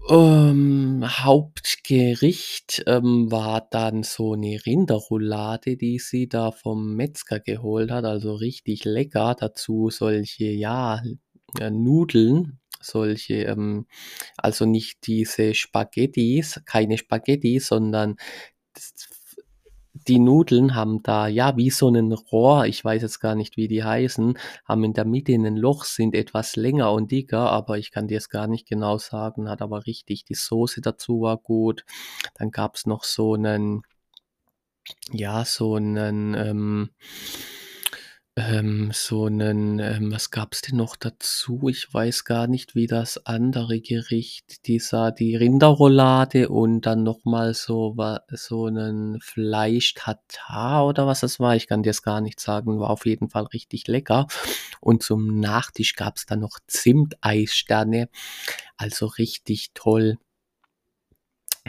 Ähm, 0.10 1.04
Hauptgericht, 1.08 2.84
ähm, 2.88 3.32
war 3.32 3.66
dann 3.72 4.04
so 4.04 4.36
'ne 4.36 4.60
Rinderroulade, 4.66 5.78
die 5.78 5.98
sie 6.00 6.28
da 6.28 6.52
vom 6.52 6.96
Metzger 6.96 7.40
geholt 7.40 7.90
hat, 7.92 8.04
also 8.06 8.34
richtig 8.36 8.84
lecker. 8.86 9.36
Dazu 9.40 9.90
solche, 9.90 10.46
ja, 10.46 11.02
äh, 11.60 11.70
Nudeln, 11.72 12.60
solche, 12.84 13.36
ähm 13.46 13.88
also 14.38 14.66
nicht 14.66 15.08
diese 15.08 15.54
Spaghettis, 15.56 16.62
keine 16.66 16.98
Spaghetti, 17.00 17.60
sondern 17.60 18.18
das 18.76 18.94
die 20.08 20.20
Nudeln 20.20 20.76
haben 20.76 21.04
da, 21.04 21.28
ja, 21.28 21.58
wie 21.58 21.70
so 21.72 21.90
'nen 21.92 22.14
Rohr 22.14 22.66
ich 22.68 22.84
weiß 22.86 23.02
jetzt 23.04 23.20
gar 23.22 23.36
nicht, 23.36 23.58
wie 23.58 23.68
die 23.70 23.84
heißen, 23.86 24.38
haben 24.66 24.84
in 24.86 24.94
der 24.94 25.06
Mitte 25.06 25.34
'nen 25.38 25.58
Loch, 25.58 25.86
sind 25.86 26.16
etwas 26.16 26.56
länger 26.58 26.92
und 26.94 27.12
dicker, 27.12 27.52
aber 27.52 27.78
ich 27.80 27.92
kann 27.92 28.08
dir's 28.10 28.30
gar 28.30 28.48
nicht 28.48 28.68
genau 28.70 28.98
sagen, 29.00 29.50
hat 29.50 29.62
aber 29.64 29.86
richtig 29.88 30.26
die 30.26 30.36
Soße 30.36 30.82
dazu 30.82 31.22
war 31.22 31.38
gut. 31.38 31.86
Dann 32.36 32.52
gab's 32.52 32.86
noch 32.88 33.04
so 33.06 33.36
'nen 33.38 33.84
ja, 35.12 35.44
so 35.46 35.78
'nen, 35.80 36.34
ähm 36.36 36.90
ähm, 38.38 38.90
so 38.94 39.30
'nen, 39.30 39.78
ähm 39.80 40.12
was 40.12 40.32
gab's 40.32 40.62
denn 40.62 40.78
noch 40.78 40.96
dazu? 40.96 41.68
Ich 41.70 41.94
weiß 41.94 42.24
gar 42.26 42.48
nicht, 42.48 42.74
wie 42.76 42.88
das 42.88 43.26
andere 43.28 43.80
Gericht 43.80 44.66
dieser 44.68 45.12
die 45.12 45.36
Rinderroulade 45.36 46.50
und 46.50 46.82
dann 46.88 47.04
noch 47.04 47.26
mal 47.26 47.54
so 47.54 47.96
so 48.32 48.70
'nen 48.70 49.20
Fleisch-Tatar 49.22 50.88
oder 50.88 51.06
was 51.08 51.20
das 51.22 51.40
war. 51.40 51.56
Ich 51.56 51.68
kann 51.68 51.84
dir's 51.84 52.02
gar 52.02 52.22
nicht 52.22 52.40
sagen, 52.40 52.80
war 52.80 52.90
auf 52.90 53.06
jeden 53.06 53.30
Fall 53.30 53.44
richtig 53.46 53.88
lecker. 53.88 54.28
Und 54.82 55.04
zum 55.04 55.40
Nachtisch 55.40 55.96
gab's 55.96 56.26
dann 56.26 56.40
noch 56.42 56.60
Zimteissterne, 56.68 58.10
also 58.78 59.08
richtig 59.08 59.72
toll. 59.76 60.18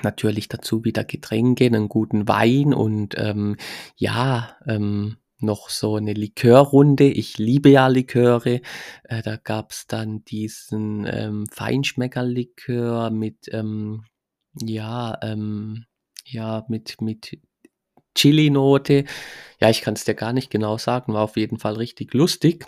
Natürlich 0.03 0.49
dazu 0.49 0.85
wieder 0.85 1.05
Getränke, 1.05 1.71
'nen 1.71 1.89
guten 1.89 2.27
Wein 2.27 2.75
und, 2.75 3.15
ähm, 3.17 3.57
ja, 3.97 4.57
ähm, 4.67 5.17
noch 5.41 5.71
so 5.71 5.99
'ne 5.99 6.13
Likörrunde. 6.15 7.05
Ich 7.09 7.39
liebe 7.39 7.71
ja 7.71 7.89
Liköre. 7.89 8.61
Äh, 9.05 9.23
da 9.23 9.37
gab's 9.37 9.87
dann 9.87 10.25
diesen, 10.25 11.07
ähm, 11.07 11.47
Feinschmeckerlikör 11.53 13.11
mit, 13.11 13.49
ähm, 13.53 14.05
ja, 14.63 15.19
ähm 15.23 15.85
ja, 16.27 16.65
mit 16.69 17.01
mit 17.03 17.39
Chilinote. 18.17 19.05
Ja, 19.61 19.71
ich 19.71 19.83
kann's 19.83 20.05
dir 20.05 20.15
gar 20.15 20.33
nicht 20.35 20.51
genau 20.51 20.79
sagen, 20.79 21.15
war 21.15 21.23
auf 21.25 21.37
jeden 21.39 21.59
Fall 21.59 21.75
richtig 21.77 22.15
lustig. 22.15 22.67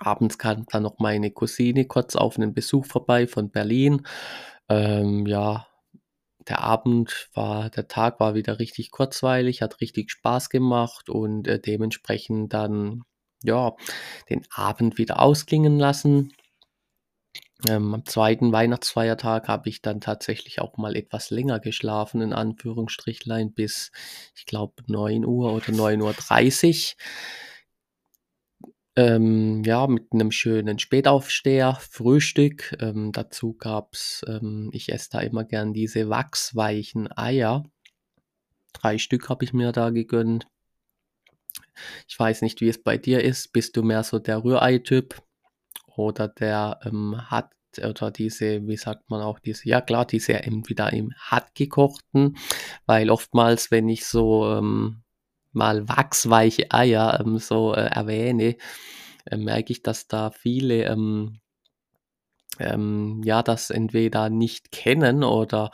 Abends 0.00 0.38
kam 0.38 0.66
dann 0.70 0.82
noch 0.82 0.98
meine 0.98 1.30
Cousine 1.30 1.84
kurz 1.86 2.16
auf 2.16 2.36
'nen 2.38 2.52
Besuch 2.54 2.86
vorbei 2.86 3.26
von 3.26 3.50
Berlin. 3.50 4.02
Ähm, 4.68 5.26
ja, 5.26 5.66
der 6.48 6.60
Abend 6.62 7.28
war 7.34 7.70
der 7.70 7.88
Tag 7.88 8.20
war 8.20 8.34
wieder 8.34 8.58
richtig 8.58 8.90
kurzweilig, 8.90 9.62
hat 9.62 9.80
richtig 9.80 10.10
Spaß 10.10 10.50
gemacht 10.50 11.08
und, 11.10 11.48
äh, 11.48 11.58
dementsprechend 11.60 12.52
dann, 12.54 13.02
ja, 13.42 13.72
den 14.30 14.46
Abend 14.54 14.98
wieder 14.98 15.20
ausklingen 15.20 15.78
lassen. 15.78 16.32
Ähm, 17.68 17.94
am 17.94 18.04
2. 18.04 18.52
Weihnachtsfeiertag 18.52 19.48
habe 19.48 19.68
ich 19.68 19.80
dann 19.80 20.00
tatsächlich 20.00 20.60
auch 20.60 20.76
mal 20.76 20.96
etwas 20.96 21.30
länger 21.30 21.60
geschlafen 21.60 22.20
in 22.20 22.32
Anführungsstrichlein 22.32 23.52
bis, 23.52 23.90
ich 24.36 24.44
glaube, 24.46 24.74
9:00 24.86 25.52
oder 25.52 25.72
9:30. 25.72 26.96
Ähm, 28.96 29.64
ja, 29.64 29.88
mit 29.88 30.14
'nem 30.14 30.30
schönen 30.30 30.78
Spätaufsteher, 30.78 31.76
Frühstück. 31.80 32.76
Ähm, 32.80 33.10
dazu 33.10 33.54
gab's 33.54 34.24
ähm, 34.28 34.70
ich 34.72 34.92
esse 34.92 35.10
da 35.10 35.20
immer 35.20 35.44
gern 35.44 35.72
diese 35.72 36.08
wachsweichen 36.10 37.08
Eier. 37.16 37.64
3 38.74 38.98
Stück 38.98 39.28
habe 39.30 39.44
ich 39.44 39.52
mir 39.54 39.72
da 39.72 39.90
gegönnt. 39.90 40.46
Ich 42.08 42.18
weiß 42.18 42.42
nicht, 42.42 42.60
wie 42.60 42.68
es 42.68 42.82
bei 42.82 42.98
dir 42.98 43.22
ist. 43.22 43.52
Bist 43.52 43.76
du 43.76 43.82
mehr 43.82 44.02
so 44.04 44.18
der 44.18 44.44
Rührei-Typ 44.44 45.22
oder 45.96 46.28
der, 46.28 46.80
ähm, 46.84 47.16
hart 47.30 47.52
oder 47.78 48.10
diese, 48.12 48.66
wie 48.68 48.78
sagt 48.78 49.10
man 49.10 49.22
auch, 49.22 49.40
diese 49.40 49.68
ja 49.68 49.82
klar, 49.82 50.06
diese 50.06 50.34
entweder 50.44 50.92
im 50.94 51.12
hartgekochten, 51.18 52.36
weil 52.86 53.10
oftmals, 53.10 53.70
wenn 53.72 53.88
ich 53.90 54.06
so, 54.06 54.46
ähm, 54.52 55.03
mal 55.54 55.88
wachsweiche 55.88 56.70
Eier, 56.70 57.20
ähm, 57.20 57.38
so, 57.38 57.74
äh, 57.74 57.86
erwähne, 57.86 58.56
äh, 59.26 59.36
merke 59.36 59.72
ich, 59.72 59.82
dass 59.82 60.08
da 60.08 60.30
viele, 60.30 60.84
ähm 60.84 61.40
ähm, 62.58 63.22
ja, 63.24 63.42
das 63.42 63.70
entweder 63.70 64.30
nicht 64.30 64.70
kennen 64.72 65.24
oder, 65.24 65.70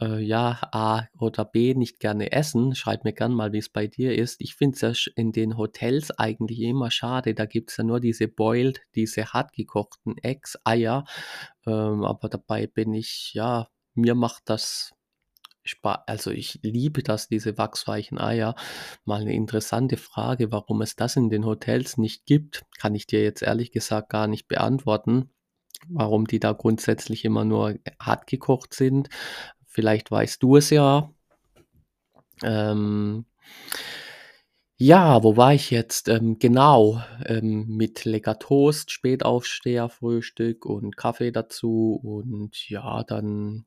äh, 0.00 0.20
ja, 0.20 0.60
A 0.72 1.04
oder 1.18 1.44
B 1.44 1.74
nicht 1.74 2.00
gerne 2.00 2.32
essen. 2.32 2.74
Schreib 2.74 3.04
mir 3.04 3.12
gern 3.12 3.32
mal, 3.32 3.52
wie 3.52 3.58
es 3.58 3.68
bei 3.68 3.86
dir 3.86 4.16
ist. 4.16 4.40
Ich 4.40 4.54
finde 4.54 4.74
es 4.76 4.80
ja 5.06 5.12
in 5.16 5.32
den 5.32 5.56
Hotels 5.56 6.10
eigentlich 6.18 6.60
immer 6.60 6.90
schade. 6.90 7.34
Da 7.34 7.46
gibt's 7.46 7.76
ja 7.76 7.84
nur 7.84 8.00
diese 8.00 8.28
boiled, 8.28 8.82
diese 8.94 9.26
hartgekochten 9.32 10.16
Eggs, 10.18 10.58
Eier, 10.64 11.04
ähm, 11.66 12.04
aber 12.04 12.28
dabei 12.28 12.66
bin 12.66 12.94
ich 12.94 13.32
ja, 13.34 13.68
mir 13.94 14.14
macht 14.14 14.42
das 14.46 14.92
also, 16.06 16.30
ich 16.30 16.58
liebe 16.62 17.02
das, 17.02 17.28
diese 17.28 17.56
wachsweichen 17.58 18.18
Eier. 18.18 18.54
Mal 19.04 19.24
'ne 19.24 19.32
interessante 19.34 19.96
Frage, 19.96 20.50
warum 20.52 20.82
es 20.82 20.96
das 20.96 21.16
in 21.16 21.30
den 21.30 21.44
Hotels 21.46 21.98
nicht 21.98 22.26
gibt, 22.26 22.64
kann 22.78 22.94
ich 22.94 23.06
dir 23.06 23.22
jetzt 23.22 23.42
ehrlich 23.42 23.70
gesagt 23.72 24.08
gar 24.10 24.26
nicht 24.26 24.48
beantworten, 24.48 25.30
warum 25.88 26.26
die 26.26 26.40
da 26.40 26.52
grundsätzlich 26.52 27.24
immer 27.24 27.44
nur, 27.44 27.76
hart 28.00 28.26
gekocht 28.28 28.74
sind. 28.74 29.08
Vielleicht 29.66 30.10
weißt 30.10 30.42
du 30.42 30.56
es 30.56 30.70
ja. 30.70 31.12
Ähm 32.42 33.24
ja, 34.80 35.22
wo 35.22 35.36
war 35.36 35.54
ich 35.54 35.70
jetzt? 35.70 36.08
Ähm, 36.08 36.38
genau, 36.38 37.00
ähm, 37.26 37.66
mit 37.68 38.04
lecker 38.04 38.38
Toast, 38.38 38.90
Spätaufsteher, 38.90 39.88
Frühstück 39.88 40.64
und 40.66 40.96
Kaffee 40.96 41.30
dazu 41.30 42.00
und 42.02 42.68
ja, 42.68 43.04
dann 43.04 43.64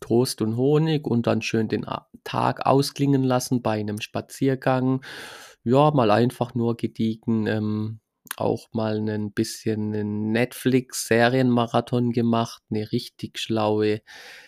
Toast 0.00 0.42
und 0.42 0.56
Honig 0.56 1.06
und 1.06 1.26
dann 1.26 1.42
schön 1.42 1.68
den 1.68 1.86
Tag 2.24 2.66
ausklingen 2.66 3.24
lassen 3.24 3.62
bei 3.62 3.82
'nem 3.82 4.00
Spaziergang. 4.00 5.02
Ja, 5.64 5.90
mal 5.92 6.10
einfach 6.10 6.54
nur 6.54 6.76
gediegen, 6.76 7.46
ähm, 7.46 8.00
auch 8.36 8.68
mal 8.72 9.00
'nen 9.00 9.32
bisschen 9.32 9.90
'nen 9.90 10.32
Netflix-Serienmarathon 10.32 12.12
gemacht, 12.12 12.62
'ne 12.70 12.90
richtig 12.92 13.38
schlaue 13.38 14.02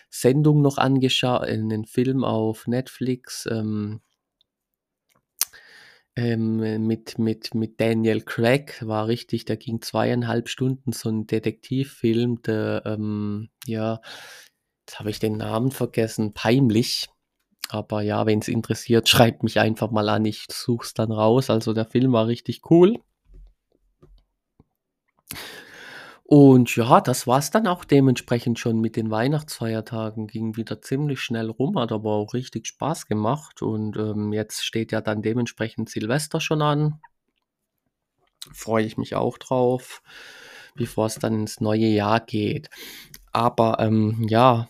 Sendung 0.09 0.61
noch 0.61 0.77
angeschau 0.79 1.43
äh, 1.43 1.57
'nen 1.57 1.85
Film 1.85 2.23
auf 2.23 2.67
Netflix, 2.67 3.47
ähm 3.51 4.01
ähm, 6.17 6.85
mit 6.85 7.17
mit 7.17 7.55
mit 7.55 7.79
Daniel 7.81 8.21
Craig, 8.21 8.77
war 8.85 9.07
richtig 9.07 9.45
der 9.45 9.57
ging 9.57 9.81
2,5 9.81 10.47
Stunden, 10.47 10.91
so 10.91 11.09
'n 11.09 11.25
Detektivfilm, 11.25 12.41
der, 12.43 12.83
ähm, 12.85 13.49
ja 13.65 13.99
habe 14.99 15.09
ich 15.09 15.19
den 15.19 15.37
Namen 15.37 15.71
vergessen, 15.71 16.33
peinlich. 16.33 17.09
Aber 17.69 18.01
ja, 18.01 18.25
wenn's 18.25 18.47
interessiert, 18.47 19.09
schreibt 19.09 19.43
mich 19.43 19.59
einfach 19.59 19.91
mal 19.91 20.09
an, 20.09 20.25
ich 20.25 20.45
suche 20.51 20.85
es 20.85 20.93
dann 20.93 21.11
raus. 21.11 21.49
Also, 21.49 21.73
der 21.73 21.85
Film 21.85 22.13
war 22.13 22.27
richtig 22.27 22.61
cool. 22.69 22.99
Und 26.25 26.75
ja, 26.75 27.01
das 27.01 27.27
war's 27.27 27.51
dann 27.51 27.67
auch 27.67 27.85
dementsprechend 27.85 28.57
schon 28.57 28.79
mit 28.79 28.95
den 28.95 29.11
Weihnachtsfeiertagen. 29.11 30.27
Ging 30.27 30.55
wieder 30.55 30.81
ziemlich 30.81 31.19
schnell 31.19 31.49
rum, 31.49 31.77
hat 31.77 31.91
aber 31.91 32.11
auch 32.11 32.33
richtig 32.33 32.65
Spaß 32.67 33.05
gemacht 33.07 33.61
und, 33.61 33.97
ähm, 33.97 34.33
jetzt 34.33 34.63
steht 34.65 34.91
ja 34.91 35.01
dann 35.01 35.21
dementsprechend 35.21 35.89
Silvester 35.89 36.39
schon 36.41 36.61
an. 36.61 36.99
Freue 38.53 38.85
ich 38.85 38.97
mich 38.97 39.15
auch 39.15 39.37
drauf, 39.37 40.01
bevor's 40.75 41.15
dann 41.19 41.41
ins 41.41 41.61
neue 41.61 41.87
Jahr 41.87 42.19
geht. 42.19 42.69
Aber, 43.31 43.79
ähm, 43.79 44.25
ja, 44.29 44.69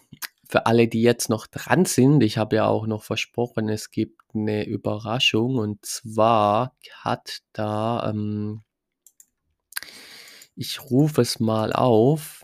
für 0.54 0.68
alle, 0.68 0.88
die 0.88 1.02
jetzt 1.02 1.30
noch 1.32 1.48
dran 1.48 1.86
sind, 1.86 2.22
ich 2.24 2.38
habe 2.38 2.58
ja 2.58 2.68
auch 2.68 2.86
noch 2.86 3.02
versprochen, 3.04 3.70
es 3.70 3.90
gibt 3.90 4.22
'ne 4.36 4.66
Überraschung 4.68 5.58
und 5.58 5.84
zwar 5.84 6.76
hat 7.04 7.40
da, 7.54 8.08
ähm 8.12 8.64
ich 10.58 10.82
rufe 10.92 11.22
es 11.22 11.40
mal 11.40 11.74
auf. 11.74 12.44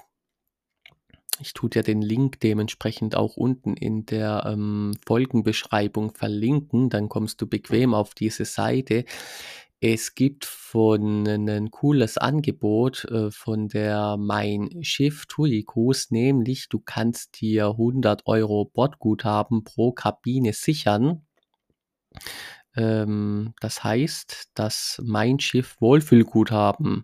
Ich 1.42 1.54
tue 1.54 1.70
dir 1.70 1.84
den 1.84 2.02
Link 2.02 2.40
dementsprechend 2.42 3.16
auch 3.16 3.38
unten 3.38 3.76
in 3.76 4.06
der, 4.06 4.44
ähm, 4.46 4.94
Folgenbeschreibung 5.06 6.12
verlinken, 6.14 6.90
dann 6.90 7.08
kommst 7.08 7.42
du 7.42 7.48
bequem 7.48 7.94
auf 7.94 8.14
diese 8.14 8.44
Seite. 8.46 9.06
Es 9.84 10.14
gibt 10.14 10.44
von 10.44 11.24
'nen 11.24 11.72
cooles 11.72 12.18
Angebot, 12.18 13.06
äh, 13.06 13.32
von 13.32 13.70
der 13.70 14.18
Mein 14.18 14.84
Schiff 14.84 15.26
Cruise, 15.30 16.08
nämlich 16.14 16.68
du 16.68 16.80
kannst 16.80 17.40
dir 17.40 17.78
100 17.78 18.26
€ 18.26 18.66
Bordguthaben 18.66 19.64
pro 19.64 19.94
Kabine 19.94 20.52
sichern. 20.52 21.22
Ähm, 22.76 23.54
das 23.62 23.84
heißt, 23.84 24.50
das 24.54 25.02
Mein 25.04 25.40
Schiff 25.40 25.76
Wohlfühlguthaben. 25.80 27.04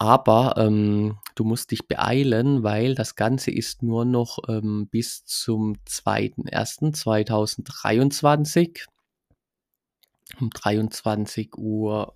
Aber, 0.00 0.54
ähm, 0.58 1.16
du 1.36 1.44
musst 1.44 1.70
dich 1.70 1.88
beeilen, 1.88 2.62
weil 2.62 2.94
das 2.94 3.14
Ganze 3.14 3.50
ist 3.50 3.82
nur 3.82 4.04
noch, 4.04 4.38
ähm, 4.48 4.88
bis 4.90 5.24
zum 5.24 5.76
2.1.2023 5.86 8.86
um 10.40 10.50
23:00 10.50 12.14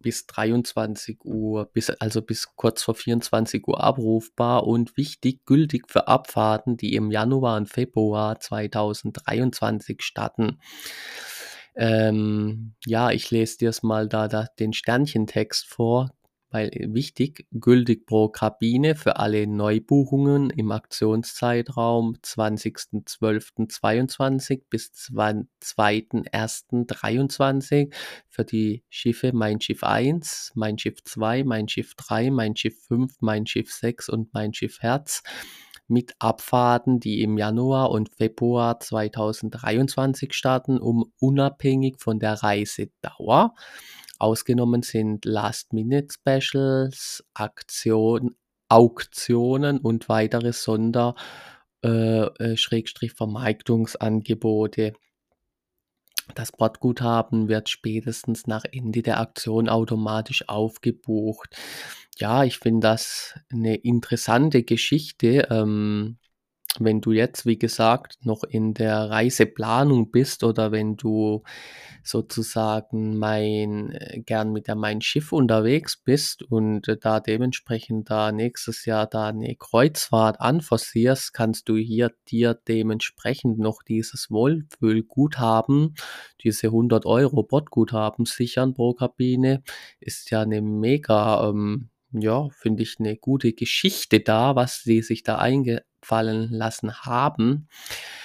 bis 0.00 0.26
23:00 0.26 1.66
bis 1.66 1.90
also, 1.90 2.22
bis 2.22 2.56
kurz 2.56 2.82
vor 2.84 2.94
24:00 2.94 3.80
abrufbar 3.80 4.66
und 4.66 4.96
wichtig, 4.96 5.44
gültig 5.46 5.84
für 5.90 6.08
Abfahrten, 6.08 6.76
die 6.76 6.94
im 6.94 7.10
Januar 7.12 7.56
und 7.58 7.68
Februar 7.68 8.40
2023 8.40 10.02
starten. 10.02 10.58
Ähm, 11.76 12.74
ja, 12.86 13.10
ich 13.10 13.30
lese 13.30 13.58
dir's 13.58 13.82
mal 13.82 14.08
da 14.08 14.28
da 14.28 14.46
den 14.58 14.72
Sternchentext 14.72 15.66
vor, 15.68 16.10
weil, 16.50 16.68
äh, 16.68 16.92
wichtig, 16.92 17.46
gültig 17.52 18.04
pro 18.06 18.28
Kabine 18.28 18.94
für 18.94 19.16
alle 19.16 19.46
Neubuchungen 19.46 20.50
im 20.50 20.70
Aktionszeitraum 20.72 22.16
20.12.22 22.22 24.62
bis 24.70 24.92
zwan 24.92 25.48
2.1.23 25.62 27.94
für 28.28 28.44
die 28.44 28.84
Schiffe 28.88 29.32
Mein 29.32 29.60
Schiff 29.60 29.82
1, 29.82 30.52
Mein 30.54 30.78
Schiff 30.78 31.02
2, 31.04 31.42
Mein 31.44 31.68
Schiff 31.68 31.94
3, 31.94 32.30
Mein 32.30 32.56
Schiff 32.56 32.78
5, 32.86 33.16
Mein 33.20 33.46
Schiff 33.46 33.70
6 33.72 34.08
und 34.08 34.32
Mein 34.32 34.54
Schiff 34.54 34.80
Herz 34.80 35.22
mit 35.88 36.14
Abfahrten, 36.18 37.00
die 37.00 37.22
im 37.22 37.38
Januar 37.38 37.90
und 37.90 38.10
Februar 38.10 38.78
2023 38.78 40.34
starten, 40.34 40.78
um 40.78 41.12
unabhängig 41.18 41.96
von 41.98 42.18
der 42.18 42.34
Reisedauer 42.34 43.54
ausgenommen 44.18 44.82
sind 44.82 45.24
Last-Minute-Specials, 45.24 47.24
Aktion 47.34 48.36
Auktionen 48.68 49.78
und 49.78 50.08
weitere 50.08 50.52
Sonder 50.52 51.14
äh, 51.84 51.88
äh, 51.88 52.56
Schrägstrich 52.56 53.12
Vermarktungsangebote. 53.14 54.92
Das 56.34 56.52
Bordguthaben 56.52 57.48
wird 57.48 57.68
spätestens 57.68 58.46
nach 58.46 58.64
Ende 58.70 59.02
der 59.02 59.20
Aktion 59.20 59.68
automatisch 59.68 60.48
aufgebucht. 60.48 61.56
Ja, 62.18 62.44
ich 62.44 62.58
finde 62.58 62.80
das 62.88 63.34
'ne 63.50 63.76
interessante 63.76 64.62
Geschichte, 64.62 65.48
ähm, 65.50 66.18
wenn 66.80 67.00
du 67.00 67.12
jetzt, 67.12 67.46
wie 67.46 67.58
gesagt, 67.58 68.16
noch 68.24 68.44
in 68.44 68.74
der 68.74 69.10
Reiseplanung 69.10 70.10
bist 70.10 70.44
oder 70.44 70.72
wenn 70.72 70.96
du 70.96 71.42
sozusagen 72.04 73.16
mein 73.18 73.90
äh, 73.92 74.20
gern 74.20 74.52
mit 74.52 74.68
der 74.68 74.76
Mein 74.76 75.00
Schiff 75.02 75.32
unterwegs 75.32 75.96
bist 75.98 76.42
und, 76.42 76.88
äh, 76.88 76.96
da 77.00 77.20
dementsprechend 77.20 78.10
da 78.10 78.32
nächstes 78.32 78.84
Jahr 78.86 79.06
da 79.06 79.32
'ne 79.32 79.56
Kreuzfahrt 79.56 80.40
anforcierst, 80.40 81.34
kannst 81.34 81.68
du 81.68 81.76
hier 81.76 82.12
dir 82.28 82.54
dementsprechend 82.68 83.58
noch 83.58 83.82
dieses 83.82 84.30
Wohlfühlguthaben, 84.30 85.94
diese 86.44 86.70
100 86.72 87.06
€ 87.06 87.42
Bordguthaben 87.44 88.26
sichern 88.26 88.74
pro 88.74 88.94
Kabine. 88.94 89.62
Ist 90.00 90.30
ja 90.30 90.44
'ne 90.46 90.62
mega, 90.62 91.48
ähm 91.50 91.90
ja, 92.12 92.48
finde 92.50 92.82
ich 92.84 92.98
'ne 93.00 93.16
gute 93.18 93.52
Geschichte 93.52 94.20
da, 94.20 94.56
was 94.56 94.82
sie 94.82 95.02
sich 95.02 95.22
da 95.24 95.36
eingefallen 96.02 96.50
lassen 96.50 96.94
haben. 97.02 97.68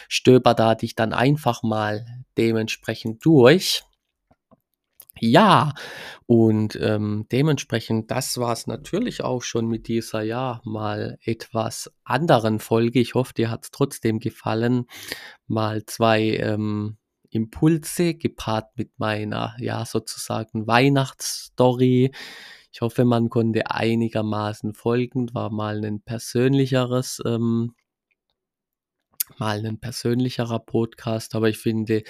Stöbere 0.08 0.56
da 0.56 0.76
dich 0.76 0.96
dann 0.96 1.14
einfach 1.14 1.64
mal 1.64 2.06
dementsprechend 2.38 3.26
durch. 3.26 3.84
Ja, 5.20 5.74
und, 6.26 6.76
ähm, 6.82 7.28
dementsprechend, 7.32 8.10
das 8.10 8.38
war's 8.40 8.66
natürlich 8.68 9.24
auch 9.24 9.44
schon 9.44 9.68
mit 9.68 9.88
dieser, 9.88 10.24
ja, 10.24 10.60
mal 10.66 11.20
etwas 11.24 11.92
anderen 12.04 12.60
Folge. 12.60 13.00
Ich 13.00 13.14
hoffe, 13.14 13.34
dir 13.36 13.52
hat's 13.52 13.70
trotzdem 13.72 14.20
gefallen. 14.20 14.88
Mal 15.48 15.86
2, 15.86 16.38
ähm, 16.38 16.98
Impulse 17.30 18.16
gepaart 18.16 18.76
mit 18.76 18.92
meiner, 18.98 19.56
ja, 19.60 19.86
sozusagen 19.86 20.68
Weihnachtsstory. 20.68 22.12
Ich 22.76 22.82
hoffe, 22.82 23.06
man 23.06 23.30
konnte 23.30 23.70
einigermaßen 23.70 24.74
folgen. 24.74 25.32
War 25.36 25.52
mal 25.52 25.80
'nen 25.80 26.02
persönlicheres, 26.02 27.22
ähm 27.24 27.76
mal 29.38 29.62
'nen 29.62 29.80
persönlicherer 29.80 30.60
Podcast, 30.60 31.36
aber 31.36 31.50
ich 31.50 31.58
finde, 31.58 32.04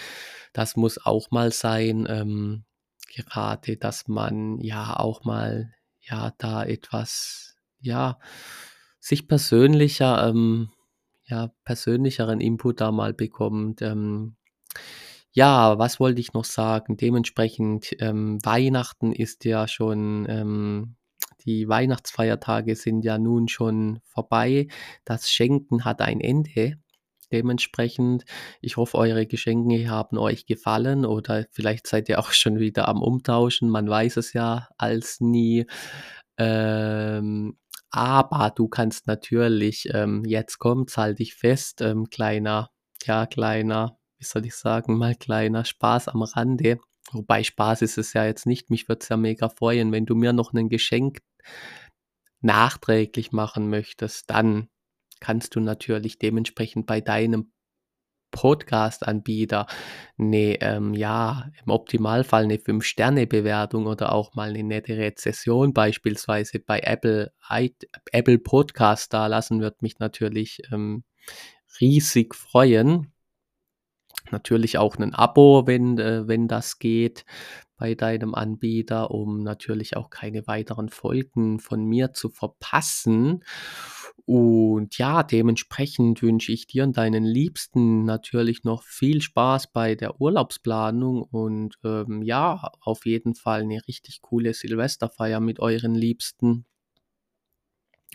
das 0.54 0.76
muss 0.76 1.04
auch 1.06 1.32
mal 1.32 1.52
sein, 1.52 2.06
ähm, 2.10 2.66
gerade, 3.16 3.78
dass 3.78 4.08
man 4.08 4.60
ja 4.62 4.98
auch 5.00 5.24
mal, 5.24 5.74
ja, 6.02 6.34
da 6.38 6.64
etwas 6.66 7.56
ja, 7.82 8.20
sich 9.00 9.28
persönlicher 9.28 10.28
ähm, 10.30 10.72
ja, 11.26 11.52
persönlicheren 11.66 12.42
Input 12.42 12.82
da 12.82 12.92
mal 12.92 13.14
bekommt. 13.14 13.82
Ähm, 13.82 14.36
ja, 15.34 15.78
was 15.80 16.00
wollte 16.00 16.22
ich 16.22 16.34
noch 16.34 16.46
sagen? 16.46 16.98
Dementsprechend, 16.98 17.96
ähm, 18.00 18.40
Weihnachten 18.44 19.12
ist 19.12 19.46
ja 19.46 19.68
schon 19.68 20.26
ähm, 20.30 20.96
die 21.46 21.68
Weihnachtsfeiertage 21.68 22.76
sind 22.76 23.04
ja 23.04 23.18
nun 23.18 23.48
schon 23.48 24.00
vorbei. 24.06 24.68
Das 25.06 25.30
Schenken 25.30 25.86
hat 25.86 26.02
ein 26.02 26.22
Ende. 26.22 26.78
Dementsprechend, 27.32 28.26
ich 28.62 28.78
hoffe, 28.78 28.98
eure 28.98 29.26
Geschenke 29.26 29.90
haben 29.90 30.18
euch 30.18 30.46
gefallen 30.46 31.06
oder 31.06 31.46
vielleicht 31.52 31.88
seid 31.88 32.08
ihr 32.10 32.20
auch 32.20 32.32
schon 32.32 32.60
wieder 32.60 32.88
am 32.88 33.02
Umtauschen. 33.02 33.70
Man 33.70 33.90
weiß 33.90 34.18
es 34.18 34.34
ja 34.34 34.70
als 34.78 35.20
nie. 35.20 35.66
Ähm, 36.38 37.58
aber 37.90 38.52
du 38.56 38.68
kannst 38.68 39.08
natürlich, 39.08 39.90
ähm, 39.94 40.24
jetzt 40.26 40.60
kommt's, 40.60 40.98
halt 40.98 41.20
dich 41.20 41.36
fest, 41.36 41.82
ähm, 41.82 42.10
kleiner, 42.10 42.72
ja, 43.06 43.26
kleiner, 43.28 43.98
wie 44.24 44.28
soll 44.28 44.46
ich 44.46 44.56
sagen, 44.56 44.98
mal 44.98 45.16
kleiner 45.16 45.66
Spaß 45.66 46.08
am 46.08 46.22
Rande. 46.22 46.80
Wobei 47.12 47.44
Spaß 47.44 47.82
ist 47.82 47.98
es 47.98 48.14
ja 48.14 48.26
jetzt 48.26 48.46
nicht. 48.46 48.70
Mich 48.70 48.88
würde 48.88 49.02
es 49.02 49.10
ja 49.10 49.18
mega 49.18 49.50
freuen, 49.50 49.92
wenn 49.92 50.06
du 50.06 50.16
mir 50.16 50.32
noch 50.32 50.54
ein 50.54 50.70
Geschenk 50.70 51.20
nachträglich 52.42 53.34
machen 53.34 53.70
möchtest, 53.70 54.30
dann 54.30 54.70
kannst 55.20 55.56
du 55.56 55.60
natürlich 55.60 56.20
dementsprechend 56.20 56.86
bei 56.86 57.02
deinem 57.02 57.52
Podcast-Anbieter 58.32 59.68
'ne, 60.18 60.58
ähm, 60.62 60.94
ja, 60.94 61.50
im 61.64 61.72
Optimalfall 61.72 62.46
eine 62.46 62.58
5-Sterne-Bewertung 62.60 63.86
oder 63.88 64.12
auch 64.14 64.34
mal 64.36 64.50
eine 64.50 64.64
nette 64.64 64.98
Rezession 64.98 65.74
beispielsweise 65.74 66.60
bei 66.60 66.80
Apple 66.80 67.32
Apple 68.12 68.40
Podcast 68.40 69.14
dalassen, 69.14 69.62
würde 69.62 69.78
mich 69.82 70.00
natürlich, 70.00 70.62
ähm, 70.72 71.04
riesig 71.80 72.36
freuen. 72.36 73.13
Natürlich 74.32 74.78
auch 74.78 74.98
ein 74.98 75.14
Abo, 75.14 75.68
wenn 75.68 75.98
äh, 76.00 76.28
wenn 76.28 76.48
das 76.48 76.80
geht 76.80 77.26
bei 77.78 77.96
deinem 77.96 78.34
Anbieter, 78.36 79.12
um 79.12 79.44
natürlich 79.44 79.98
auch 79.98 80.10
keine 80.10 80.48
weiteren 80.48 80.90
Folgen 80.90 81.60
von 81.60 81.84
mir 81.86 82.14
zu 82.14 82.30
verpassen. 82.30 83.44
Und 84.26 84.98
ja, 84.98 85.24
dementsprechend 85.24 86.22
wünsche 86.22 86.54
ich 86.54 86.66
dir 86.68 86.84
und 86.86 86.96
deinen 86.98 87.26
Liebsten 87.26 88.06
natürlich 88.06 88.64
noch 88.64 88.84
viel 88.84 89.22
Spaß 89.22 89.74
bei 89.74 89.96
der 89.96 90.22
Urlaubsplanung 90.22 91.24
und, 91.24 91.76
ähm, 91.84 92.22
ja, 92.22 92.72
auf 92.82 93.06
jeden 93.06 93.36
Fall 93.36 93.62
eine 93.64 93.86
richtig 93.88 94.22
coole 94.22 94.54
Silvesterfeier 94.54 95.42
mit 95.42 95.60
euren 95.60 95.94
Liebsten. 95.96 96.66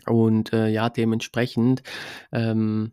Und, 0.07 0.53
äh, 0.53 0.69
ja, 0.69 0.89
dementsprechend, 0.91 1.83
ähm 2.33 2.93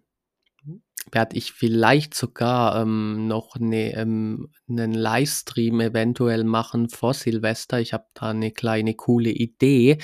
werde 1.12 1.38
ich 1.38 1.52
vielleicht 1.54 2.14
sogar, 2.16 2.82
ähm, 2.82 3.28
noch 3.28 3.56
'ne 3.60 3.94
ähm, 3.94 4.50
'nen 4.68 4.94
Livestream 4.94 5.80
eventuell 5.82 6.44
machen 6.44 6.90
vor 6.90 7.14
Silvester. 7.14 7.80
Ich 7.80 7.94
habe 7.94 8.06
da 8.14 8.34
'ne 8.34 8.52
kleine 8.52 8.96
coole 8.96 9.30
Idee. 9.32 9.98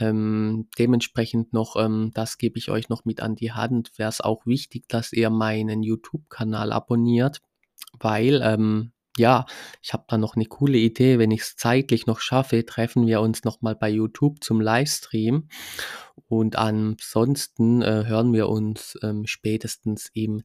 Ähm, 0.00 0.68
dementsprechend 0.78 1.52
noch 1.54 1.76
ähm, 1.76 2.12
das 2.14 2.38
gebe 2.38 2.58
ich 2.58 2.70
euch 2.70 2.88
noch 2.90 3.04
mit 3.06 3.20
an 3.22 3.36
die 3.36 3.52
Hand, 3.52 3.92
wäre 3.98 4.10
es 4.10 4.20
auch 4.22 4.46
wichtig, 4.46 4.88
dass 4.88 5.12
ihr 5.12 5.30
meinen 5.30 5.82
YouTube-Kanal 5.84 6.72
abonniert, 6.72 7.42
weil, 8.00 8.42
ähm, 8.44 8.92
ja, 9.18 9.46
ich 9.82 9.92
habe 9.92 10.04
da 10.08 10.18
noch 10.18 10.36
'ne 10.36 10.46
coole 10.46 10.78
Idee. 10.78 11.18
Wenn 11.18 11.30
ich's 11.30 11.56
zeitlich 11.56 12.06
noch 12.06 12.20
schaffe, 12.20 12.64
treffen 12.66 13.06
wir 13.06 13.20
uns 13.20 13.44
noch 13.44 13.62
mal 13.62 13.74
bei 13.76 13.88
YouTube 13.90 14.42
zum 14.42 14.60
Livestream. 14.60 15.48
Und 16.28 16.56
ansonsten, 16.56 17.82
äh, 17.82 18.04
hören 18.06 18.32
wir 18.32 18.48
uns, 18.48 18.98
ähm, 19.02 19.26
spätestens 19.26 20.10
im 20.14 20.42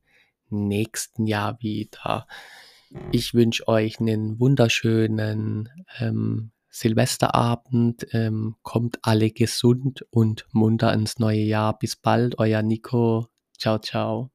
nächsten 0.49 1.25
Jahr 1.27 1.57
wieder. 1.61 2.27
Ich 3.11 3.33
wünsche 3.33 3.67
euch 3.67 3.99
einen 3.99 4.39
wunderschönen, 4.39 5.69
ähm, 5.99 6.51
Silvesterabend. 6.69 8.07
Ähm, 8.13 8.55
kommt 8.61 8.99
alle 9.01 9.31
gesund 9.31 10.05
und 10.11 10.45
munter 10.51 10.93
ins 10.93 11.19
neue 11.19 11.41
Jahr. 11.41 11.77
Bis 11.77 11.95
bald, 11.95 12.37
euer 12.39 12.61
Nico. 12.61 13.27
Ciao, 13.57 13.79
ciao. 13.79 14.31